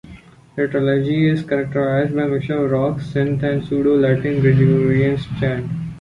[0.55, 5.69] The trilogy is characterized by a mixture of rock, synth, and pseudo-Latin Gregorian chant.